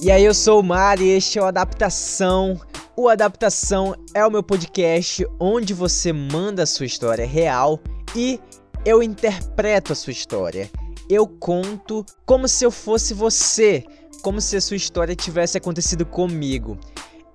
[0.00, 2.56] E aí, eu sou o Mari e este é o Adaptação.
[2.96, 7.80] O Adaptação é o meu podcast onde você manda a sua história real
[8.14, 8.38] e
[8.84, 10.70] eu interpreto a sua história.
[11.10, 13.84] Eu conto como se eu fosse você,
[14.22, 16.78] como se a sua história tivesse acontecido comigo.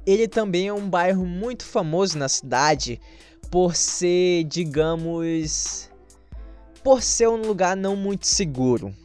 [0.07, 2.97] ele também é um bairro muito famoso na cidade
[3.51, 5.91] por ser, digamos,
[6.81, 8.95] por ser um lugar não muito seguro.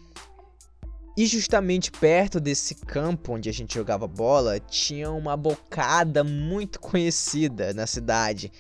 [1.17, 7.75] E justamente perto desse campo onde a gente jogava bola, tinha uma bocada muito conhecida
[7.75, 8.53] na cidade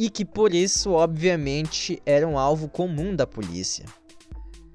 [0.00, 3.84] e que por isso, obviamente, era um alvo comum da polícia.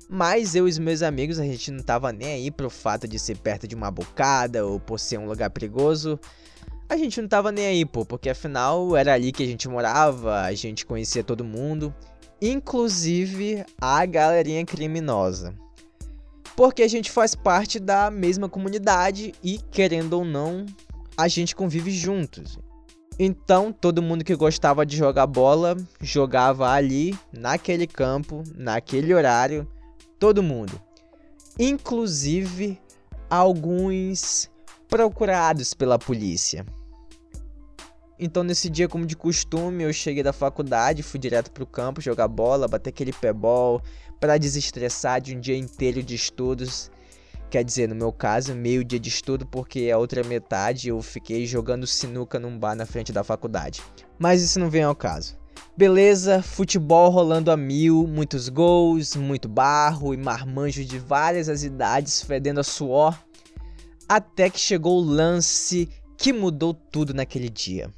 [0.07, 3.17] Mas eu e os meus amigos, a gente não tava nem aí pro fato de
[3.17, 6.19] ser perto de uma bocada ou por ser um lugar perigoso
[6.89, 10.41] a gente não tava nem aí, pô, porque afinal era ali que a gente morava,
[10.41, 11.93] a gente conhecia todo mundo,
[12.41, 15.53] inclusive a galerinha criminosa.
[16.55, 20.65] Porque a gente faz parte da mesma comunidade e, querendo ou não,
[21.15, 22.57] a gente convive juntos.
[23.19, 29.67] Então, todo mundo que gostava de jogar bola jogava ali, naquele campo, naquele horário,
[30.17, 30.81] todo mundo.
[31.57, 32.79] Inclusive
[33.29, 34.49] alguns
[34.87, 36.65] procurados pela polícia.
[38.19, 42.27] Então nesse dia, como de costume, eu cheguei da faculdade, fui direto pro campo jogar
[42.27, 43.81] bola, bater aquele pé-ball
[44.19, 46.91] para desestressar de um dia inteiro de estudos.
[47.49, 51.45] Quer dizer, no meu caso, meio dia de estudo, porque a outra metade eu fiquei
[51.45, 53.81] jogando sinuca num bar na frente da faculdade.
[54.19, 55.37] Mas isso não vem ao caso.
[55.77, 62.21] Beleza, futebol rolando a mil, muitos gols, muito barro e marmanjos de várias as idades
[62.21, 63.17] fedendo a suor.
[64.07, 65.87] Até que chegou o lance
[66.17, 67.89] que mudou tudo naquele dia.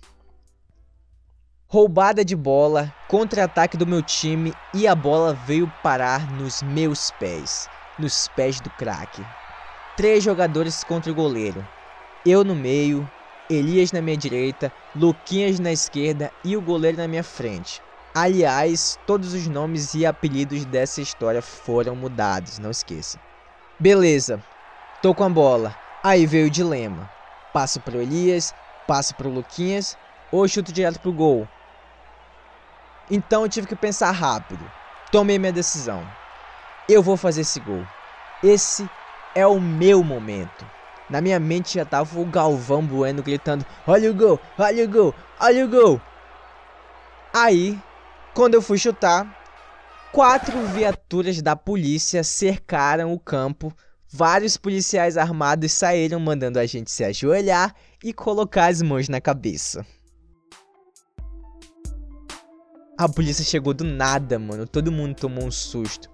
[1.73, 7.69] Roubada de bola, contra-ataque do meu time e a bola veio parar nos meus pés,
[7.97, 9.25] nos pés do craque.
[9.95, 11.65] Três jogadores contra o goleiro.
[12.25, 13.09] Eu no meio,
[13.49, 17.81] Elias na minha direita, Luquinhas na esquerda e o goleiro na minha frente.
[18.13, 23.17] Aliás, todos os nomes e apelidos dessa história foram mudados, não esqueça.
[23.79, 24.43] Beleza,
[25.01, 25.73] tô com a bola.
[26.03, 27.09] Aí veio o dilema.
[27.53, 28.53] Passo pro Elias,
[28.85, 29.97] passo pro Luquinhas
[30.33, 31.47] ou chuto direto pro gol.
[33.09, 34.65] Então eu tive que pensar rápido.
[35.11, 36.03] Tomei minha decisão.
[36.87, 37.83] Eu vou fazer esse gol.
[38.43, 38.89] Esse
[39.35, 40.65] é o meu momento.
[41.09, 45.15] Na minha mente já tava o Galvão Bueno gritando: Olha o gol, olha o gol,
[45.39, 46.01] olha o gol.
[47.33, 47.77] Aí,
[48.33, 49.27] quando eu fui chutar,
[50.13, 53.73] quatro viaturas da polícia cercaram o campo.
[54.09, 57.73] Vários policiais armados saíram mandando a gente se ajoelhar
[58.03, 59.85] e colocar as mãos na cabeça.
[63.01, 64.67] A polícia chegou do nada, mano.
[64.67, 66.07] Todo mundo tomou um susto.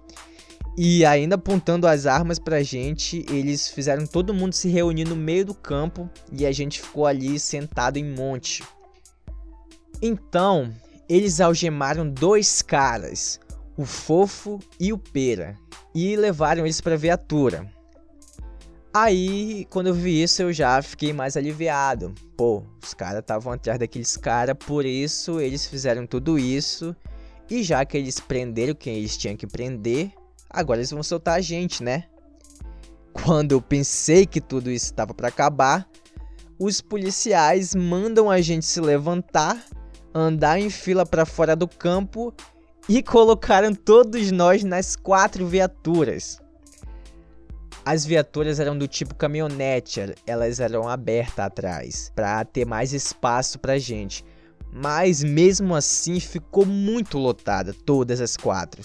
[0.74, 5.44] E ainda apontando as armas pra gente, eles fizeram todo mundo se reunir no meio
[5.44, 8.64] do campo e a gente ficou ali sentado em monte.
[10.00, 10.74] Então,
[11.06, 13.38] eles algemaram dois caras,
[13.76, 15.58] o Fofo e o Pera,
[15.94, 17.70] e levaram eles pra viatura.
[18.92, 22.14] Aí, quando eu vi isso, eu já fiquei mais aliviado.
[22.36, 26.96] Pô, os caras estavam atrás daqueles caras, por isso eles fizeram tudo isso.
[27.50, 30.10] E já que eles prenderam quem eles tinham que prender,
[30.48, 32.04] agora eles vão soltar a gente, né?
[33.12, 35.88] Quando eu pensei que tudo isso estava para acabar,
[36.58, 39.62] os policiais mandam a gente se levantar,
[40.14, 42.34] andar em fila para fora do campo
[42.88, 46.40] e colocaram todos nós nas quatro viaturas.
[47.90, 53.78] As viaturas eram do tipo caminhonete, elas eram abertas atrás para ter mais espaço pra
[53.78, 54.22] gente.
[54.70, 58.82] Mas mesmo assim ficou muito lotada todas as quatro.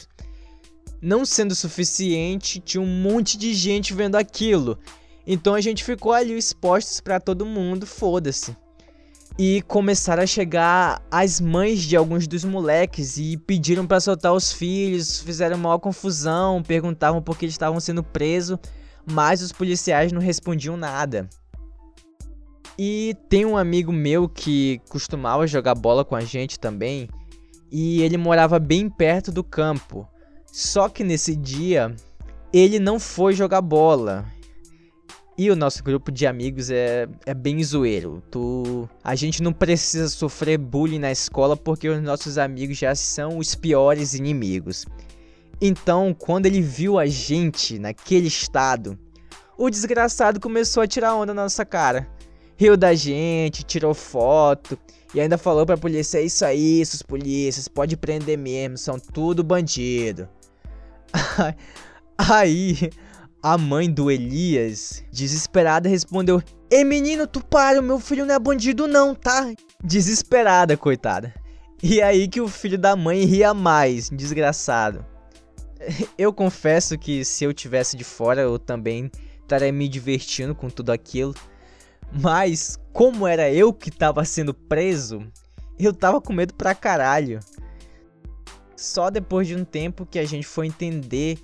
[1.01, 4.79] Não sendo suficiente, tinha um monte de gente vendo aquilo.
[5.27, 8.55] Então a gente ficou ali expostos para todo mundo, foda-se.
[9.37, 14.53] E começaram a chegar as mães de alguns dos moleques e pediram para soltar os
[14.53, 18.57] filhos, fizeram maior confusão, perguntavam por que eles estavam sendo presos
[19.05, 21.29] mas os policiais não respondiam nada.
[22.77, 27.07] E tem um amigo meu que costumava jogar bola com a gente também,
[27.71, 30.07] e ele morava bem perto do campo.
[30.45, 31.95] Só que nesse dia
[32.51, 34.25] ele não foi jogar bola.
[35.35, 38.21] E o nosso grupo de amigos é, é bem zoeiro.
[38.29, 43.39] Tu, a gente não precisa sofrer bullying na escola porque os nossos amigos já são
[43.39, 44.85] os piores inimigos.
[45.65, 48.99] Então, quando ele viu a gente naquele estado,
[49.57, 52.05] o desgraçado começou a tirar onda na nossa cara.
[52.57, 54.77] Riu da gente, tirou foto
[55.15, 59.41] e ainda falou pra polícia: É isso aí, os polícias, pode prender mesmo, são tudo
[59.41, 60.27] bandido.
[62.17, 62.89] Aí,
[63.41, 68.85] a mãe do Elias, desesperada, respondeu: Ei menino, tu para, meu filho não é bandido,
[68.85, 69.49] não, tá?
[69.81, 71.33] Desesperada, coitada.
[71.81, 75.12] E aí que o filho da mãe ria mais, desgraçado.
[76.17, 80.91] Eu confesso que se eu tivesse de fora, eu também estaria me divertindo com tudo
[80.91, 81.33] aquilo.
[82.11, 85.25] Mas, como era eu que tava sendo preso,
[85.79, 87.39] eu tava com medo pra caralho.
[88.75, 91.39] Só depois de um tempo que a gente foi entender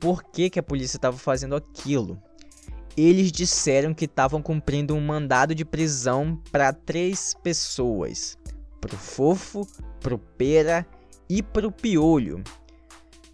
[0.00, 2.20] por que, que a polícia estava fazendo aquilo.
[2.96, 8.36] Eles disseram que estavam cumprindo um mandado de prisão para três pessoas:
[8.80, 9.66] pro Fofo,
[10.00, 10.86] pro Pera
[11.28, 12.42] e pro Piolho.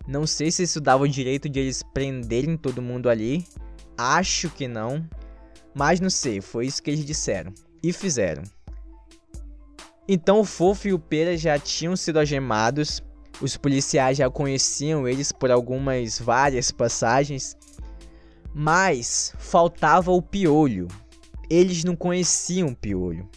[0.08, 3.44] Não sei se isso dava o direito de eles prenderem todo mundo ali.
[3.96, 5.08] Acho que não.
[5.74, 7.52] Mas não sei, foi isso que eles disseram.
[7.82, 8.42] E fizeram.
[10.08, 13.02] Então o Fofo e o Pera já tinham sido algemados
[13.40, 17.56] os policiais já conheciam eles por algumas várias passagens,
[18.52, 20.88] mas faltava o piolho.
[21.48, 23.28] Eles não conheciam o piolho.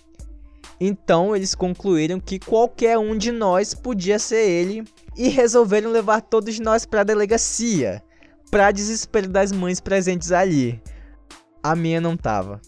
[0.79, 4.83] Então eles concluíram que qualquer um de nós podia ser ele
[5.16, 8.04] e resolveram levar todos nós para a delegacia,
[8.50, 10.81] para desespero das mães presentes ali.
[11.63, 12.62] A minha não tava.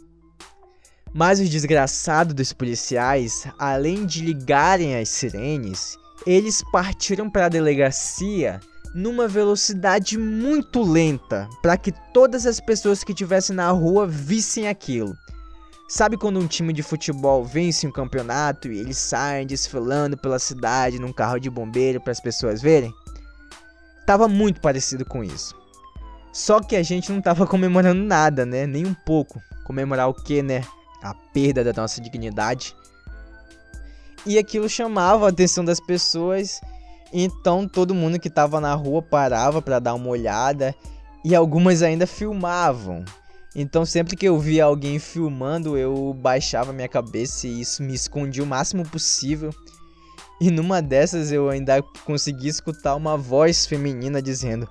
[1.13, 5.95] Mas os desgraçados dos policiais, além de ligarem as sirenes,
[6.25, 8.59] eles partiram para a delegacia
[8.93, 15.15] numa velocidade muito lenta, para que todas as pessoas que estivessem na rua vissem aquilo.
[15.95, 20.97] Sabe quando um time de futebol vence um campeonato e eles saem desfilando pela cidade
[20.97, 22.91] num carro de bombeiro para as pessoas verem?
[24.03, 25.53] Tava muito parecido com isso.
[26.31, 28.65] Só que a gente não tava comemorando nada, né?
[28.65, 29.39] Nem um pouco.
[29.65, 30.63] Comemorar o que, né?
[31.03, 32.75] A perda da nossa dignidade
[34.25, 36.59] e aquilo chamava a atenção das pessoas.
[37.13, 40.73] Então todo mundo que estava na rua parava para dar uma olhada
[41.23, 43.05] e algumas ainda filmavam.
[43.55, 48.43] Então sempre que eu via alguém filmando, eu baixava minha cabeça e isso me escondia
[48.43, 49.53] o máximo possível.
[50.41, 54.67] E numa dessas eu ainda consegui escutar uma voz feminina dizendo: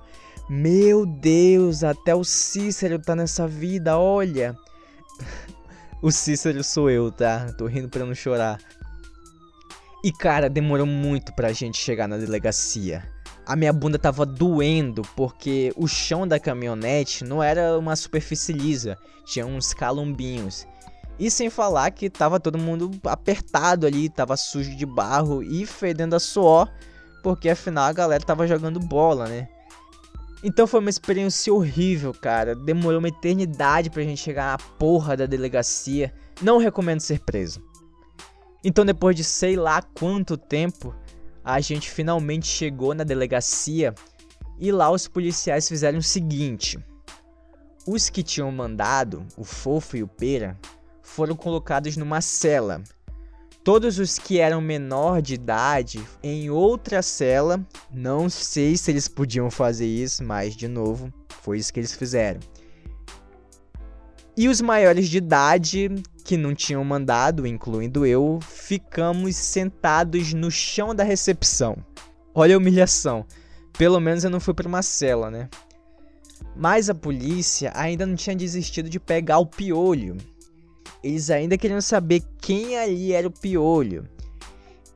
[0.49, 4.55] Meu Deus, até o Cícero tá nessa vida, olha.
[6.01, 7.53] o Cícero sou eu, tá?
[7.57, 8.59] Tô rindo pra não chorar.
[10.03, 13.12] E cara, demorou muito pra gente chegar na delegacia.
[13.45, 18.97] A minha bunda tava doendo porque o chão da caminhonete não era uma superfície lisa,
[19.25, 20.65] tinha uns calombinhos.
[21.19, 26.15] E sem falar que tava todo mundo apertado ali, tava sujo de barro e fedendo
[26.15, 26.71] a suor,
[27.21, 29.47] porque afinal a galera tava jogando bola, né?
[30.43, 32.53] Então foi uma experiência horrível, cara.
[32.55, 36.13] Demorou uma eternidade pra gente chegar na porra da delegacia.
[36.41, 37.61] Não recomendo ser preso.
[38.63, 40.95] Então, depois de sei lá quanto tempo,
[41.43, 43.93] a gente finalmente chegou na delegacia
[44.59, 46.79] e lá os policiais fizeram o seguinte:
[47.85, 50.57] os que tinham mandado, o Fofo e o Pera,
[51.01, 52.81] foram colocados numa cela.
[53.63, 59.49] Todos os que eram menor de idade em outra cela, não sei se eles podiam
[59.49, 62.41] fazer isso, mas de novo, foi isso que eles fizeram.
[64.35, 65.89] E os maiores de idade
[66.23, 71.77] que não tinham mandado, incluindo eu, ficamos sentados no chão da recepção.
[72.33, 73.25] Olha a humilhação.
[73.77, 75.49] Pelo menos eu não fui para uma cela, né?
[76.55, 80.15] Mas a polícia ainda não tinha desistido de pegar o piolho.
[81.03, 84.07] Eles ainda queriam saber quem ali era o piolho.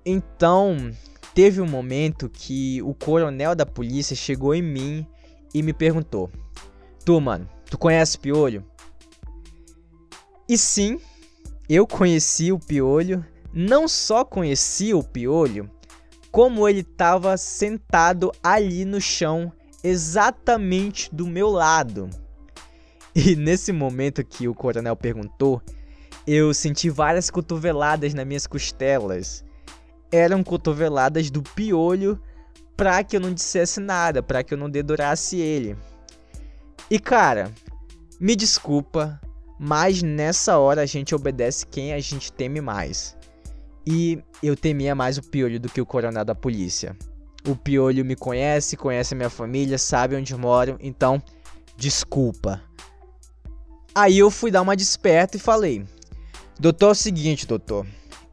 [0.05, 0.91] Então,
[1.33, 5.07] teve um momento que o coronel da polícia chegou em mim
[5.53, 6.31] e me perguntou:
[7.03, 8.63] Tu, mano, tu conhece piolho?
[10.47, 10.99] E sim,
[11.69, 15.69] eu conheci o piolho, não só conheci o piolho,
[16.31, 19.51] como ele estava sentado ali no chão,
[19.83, 22.09] exatamente do meu lado.
[23.15, 25.61] E nesse momento que o coronel perguntou,
[26.25, 29.43] eu senti várias cotoveladas nas minhas costelas.
[30.11, 32.21] Eram cotoveladas do piolho
[32.75, 35.75] para que eu não dissesse nada, para que eu não dedurasse ele.
[36.91, 37.51] E cara,
[38.19, 39.19] me desculpa,
[39.59, 43.17] mas nessa hora a gente obedece quem a gente teme mais.
[43.85, 46.95] E eu temia mais o piolho do que o coronel da polícia.
[47.47, 51.21] O piolho me conhece, conhece a minha família, sabe onde moro, então
[51.77, 52.61] desculpa.
[53.95, 55.85] Aí eu fui dar uma desperta e falei:
[56.59, 57.87] Doutor, é o seguinte, doutor.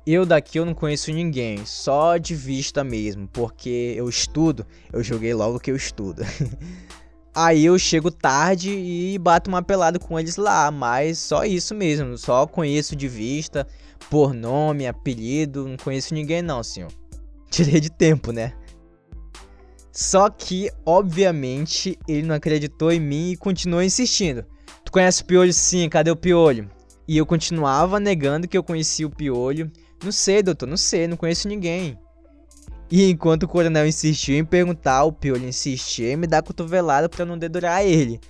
[0.07, 5.33] Eu daqui eu não conheço ninguém, só de vista mesmo, porque eu estudo, eu joguei
[5.33, 6.23] logo que eu estudo.
[7.35, 12.17] Aí eu chego tarde e bato uma pelada com eles lá, mas só isso mesmo,
[12.17, 13.67] só conheço de vista,
[14.09, 16.93] por nome, apelido, não conheço ninguém não, senhor.
[17.51, 18.53] Tirei de tempo, né?
[19.91, 24.45] Só que, obviamente, ele não acreditou em mim e continuou insistindo.
[24.85, 26.71] Tu conhece o piolho sim, cadê o piolho?
[27.07, 29.71] E eu continuava negando que eu conhecia o piolho.
[30.05, 31.99] Não sei, doutor, não sei, não conheço ninguém.
[32.91, 37.25] E enquanto o coronel insistiu em perguntar, o Piolho insistia em me dar cotovelada para
[37.25, 38.21] não dedurar ele.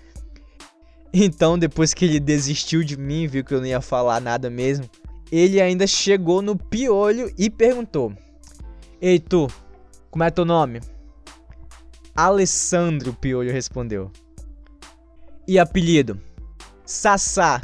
[1.12, 4.88] Então, depois que ele desistiu de mim, viu que eu não ia falar nada mesmo,
[5.30, 8.12] ele ainda chegou no Piolho e perguntou:
[9.00, 9.48] Ei, tu,
[10.10, 10.80] como é teu nome?
[12.14, 14.10] Alessandro, o Piolho respondeu.
[15.46, 16.20] E apelido?
[16.84, 17.60] Sassá.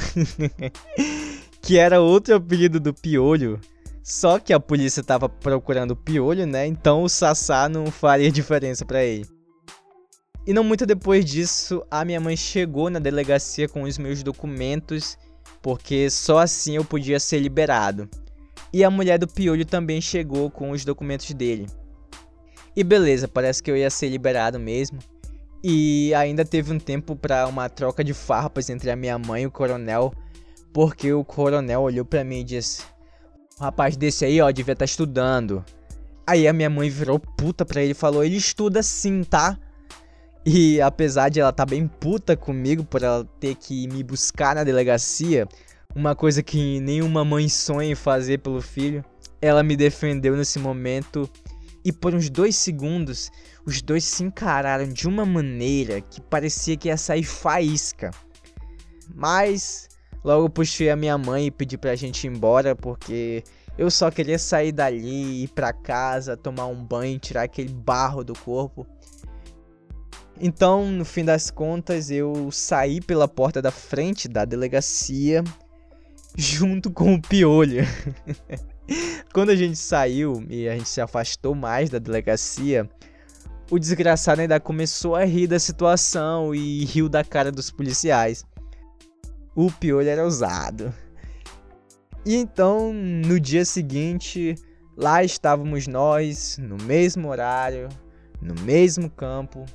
[1.61, 3.59] que era outro apelido do Piolho
[4.03, 6.65] só que a polícia tava procurando o piolho, né?
[6.65, 9.25] Então o Sassá não faria diferença para ele.
[10.45, 15.17] E não muito depois disso, a minha mãe chegou na delegacia com os meus documentos,
[15.61, 18.09] porque só assim eu podia ser liberado.
[18.73, 21.67] E a mulher do piolho também chegou com os documentos dele.
[22.75, 24.97] E beleza, parece que eu ia ser liberado mesmo.
[25.63, 29.47] E ainda teve um tempo para uma troca de farpas entre a minha mãe e
[29.47, 30.11] o coronel,
[30.73, 32.83] porque o coronel olhou para mim e disse:
[33.61, 35.63] rapaz desse aí, ó, devia estar tá estudando.
[36.25, 39.57] Aí a minha mãe virou puta pra ele e falou: Ele estuda sim, tá?
[40.43, 44.63] E apesar de ela tá bem puta comigo por ela ter que me buscar na
[44.63, 45.47] delegacia,
[45.95, 49.05] uma coisa que nenhuma mãe sonha fazer pelo filho,
[49.39, 51.29] ela me defendeu nesse momento.
[51.83, 53.31] E por uns dois segundos,
[53.65, 58.11] os dois se encararam de uma maneira que parecia que ia sair faísca.
[59.13, 59.87] Mas
[60.23, 63.43] Logo puxei a minha mãe e pedi pra gente ir embora porque
[63.77, 68.33] eu só queria sair dali, ir pra casa, tomar um banho, tirar aquele barro do
[68.33, 68.85] corpo.
[70.39, 75.43] Então, no fim das contas, eu saí pela porta da frente da delegacia
[76.37, 77.83] junto com o piolho.
[79.33, 82.89] Quando a gente saiu e a gente se afastou mais da delegacia,
[83.69, 88.45] o desgraçado ainda começou a rir da situação e riu da cara dos policiais
[89.55, 90.93] o piolho era usado.
[92.25, 94.55] E então, no dia seguinte,
[94.95, 97.89] lá estávamos nós, no mesmo horário,
[98.41, 99.65] no mesmo campo,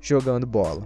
[0.00, 0.84] jogando bola.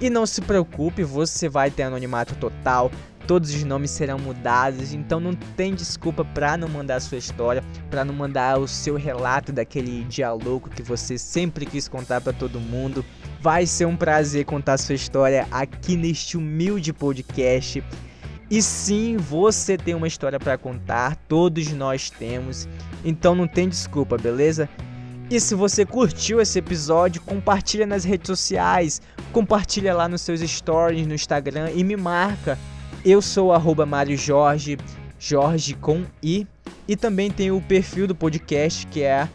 [0.00, 2.90] E não se preocupe, você vai ter anonimato total,
[3.26, 7.62] todos os nomes serão mudados, então não tem desculpa para não mandar a sua história,
[7.90, 12.32] para não mandar o seu relato daquele dia louco que você sempre quis contar para
[12.32, 13.04] todo mundo.
[13.40, 17.82] Vai ser um prazer contar a sua história aqui neste humilde podcast.
[18.50, 22.68] E sim, você tem uma história para contar, todos nós temos.
[23.04, 24.68] Então não tem desculpa, beleza?
[25.30, 29.00] E se você curtiu esse episódio, compartilha nas redes sociais,
[29.32, 32.58] compartilha lá nos seus stories no Instagram e me marca.
[33.02, 33.52] Eu sou o
[33.86, 34.76] Mário Jorge,
[35.18, 36.46] Jorge com I.
[36.86, 39.26] E também tem o perfil do podcast que é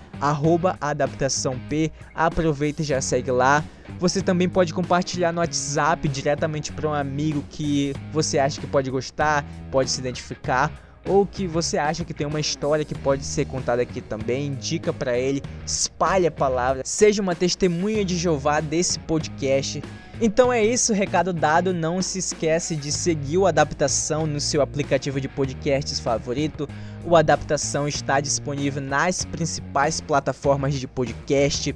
[0.80, 1.92] adaptaçãop.
[2.14, 3.64] Aproveita e já segue lá.
[3.98, 8.92] Você também pode compartilhar no WhatsApp diretamente para um amigo que você acha que pode
[8.92, 10.72] gostar, pode se identificar
[11.06, 14.92] ou que você acha que tem uma história que pode ser contada aqui também, indica
[14.94, 19.82] para ele, espalhe a palavra, seja uma testemunha de Jeová desse podcast.
[20.22, 21.74] Então é isso, recado dado.
[21.74, 26.68] Não se esquece de seguir o Adaptação no seu aplicativo de podcasts favorito.
[27.06, 31.74] O Adaptação está disponível nas principais plataformas de podcast.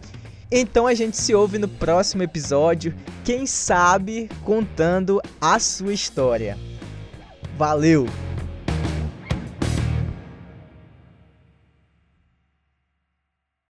[0.52, 6.58] Então a gente se ouve no próximo episódio, quem sabe contando a sua história.
[7.58, 8.06] Valeu!